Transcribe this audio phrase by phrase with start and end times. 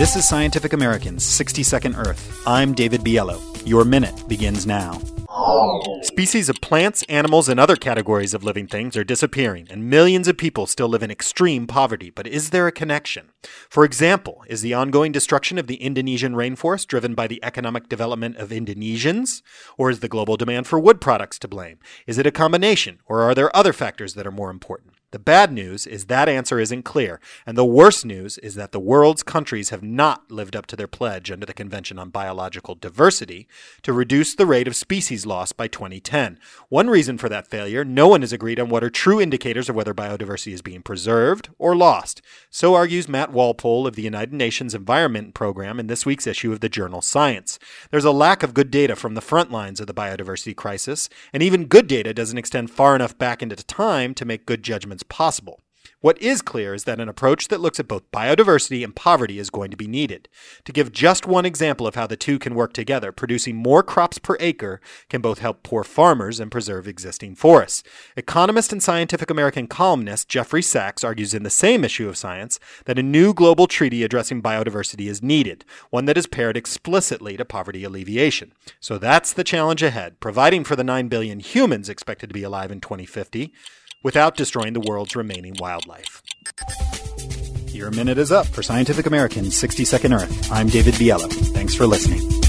[0.00, 2.42] This is Scientific American's 60 Second Earth.
[2.46, 3.38] I'm David Biello.
[3.68, 4.98] Your minute begins now.
[6.00, 10.38] Species of plants, animals, and other categories of living things are disappearing, and millions of
[10.38, 12.08] people still live in extreme poverty.
[12.08, 13.28] But is there a connection?
[13.68, 18.36] For example, is the ongoing destruction of the Indonesian rainforest driven by the economic development
[18.38, 19.42] of Indonesians?
[19.76, 21.78] Or is the global demand for wood products to blame?
[22.06, 24.89] Is it a combination, or are there other factors that are more important?
[25.12, 28.78] The bad news is that answer isn't clear, and the worst news is that the
[28.78, 33.48] world's countries have not lived up to their pledge under the Convention on Biological Diversity
[33.82, 36.38] to reduce the rate of species loss by 2010.
[36.68, 39.74] One reason for that failure, no one has agreed on what are true indicators of
[39.74, 42.22] whether biodiversity is being preserved or lost.
[42.52, 46.58] So argues Matt Walpole of the United Nations Environment Program in this week's issue of
[46.58, 47.60] the journal Science.
[47.92, 51.44] There's a lack of good data from the front lines of the biodiversity crisis, and
[51.44, 55.60] even good data doesn't extend far enough back into time to make good judgments possible.
[56.00, 59.50] What is clear is that an approach that looks at both biodiversity and poverty is
[59.50, 60.30] going to be needed.
[60.64, 64.18] To give just one example of how the two can work together, producing more crops
[64.18, 67.82] per acre can both help poor farmers and preserve existing forests.
[68.16, 72.98] Economist and Scientific American columnist Jeffrey Sachs argues in the same issue of Science that
[72.98, 77.84] a new global treaty addressing biodiversity is needed, one that is paired explicitly to poverty
[77.84, 78.52] alleviation.
[78.80, 82.70] So that's the challenge ahead, providing for the 9 billion humans expected to be alive
[82.70, 83.52] in 2050
[84.02, 86.22] without destroying the world's remaining wildlife.
[87.68, 90.52] Your minute is up for Scientific American's 60 Second Earth.
[90.52, 91.30] I'm David Biello.
[91.52, 92.39] Thanks for listening.